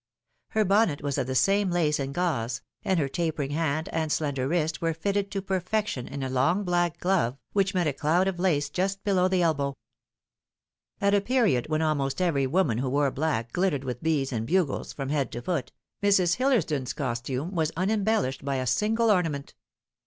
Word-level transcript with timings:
Her 0.47 0.65
bonnet 0.65 1.03
was 1.03 1.19
of 1.19 1.27
the 1.27 1.35
same 1.35 1.69
laco 1.69 2.01
and 2.01 2.11
gauze, 2.11 2.63
and 2.83 2.97
her 2.99 3.07
taperiug 3.07 3.51
hand 3.51 3.87
and 3.89 4.11
slender 4.11 4.47
wrist 4.47 4.81
were 4.81 4.95
fitted 4.95 5.29
to 5.29 5.43
perfection 5.43 6.07
in 6.07 6.23
a 6.23 6.27
long 6.29 6.63
black 6.63 6.99
glove 6.99 7.37
which 7.53 7.75
met 7.75 7.85
a 7.85 7.93
cloud 7.93 8.27
of 8.27 8.37
laoa 8.37 8.71
just 8.73 9.03
below 9.03 9.27
the 9.27 9.43
elbow 9.43 9.75
Shall 9.75 9.75
She 9.75 9.75
be 9.75 10.17
Leaa 10.17 10.97
than 10.97 11.07
Another 11.07 11.17
f 11.17 11.21
113 11.21 11.21
At 11.21 11.21
a 11.21 11.27
period 11.27 11.67
when 11.69 11.81
almost 11.83 12.19
every 12.19 12.47
woman 12.47 12.77
who 12.79 12.89
wore 12.89 13.11
black 13.11 13.53
glittered 13.53 13.83
witk 13.83 14.01
beads 14.01 14.31
and 14.33 14.47
bugles 14.47 14.91
from 14.91 15.09
head 15.09 15.31
to 15.33 15.41
foot, 15.43 15.71
Mrs. 16.01 16.37
Hillers 16.37 16.65
don's 16.65 16.93
costume 16.93 17.51
was 17.53 17.71
unembellished 17.77 18.43
by 18.43 18.55
a 18.55 18.65
single 18.65 19.11
ornament. 19.11 19.53